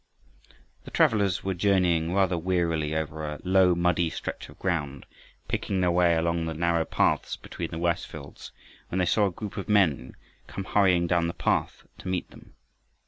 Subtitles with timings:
[0.83, 5.05] The travelers were journeying rather wearily over a low muddy stretch of ground,
[5.47, 8.51] picking their way along the narrow paths between the rice fields,
[8.89, 10.15] when they saw a group of men
[10.47, 12.55] come hurrying down the path to meet them.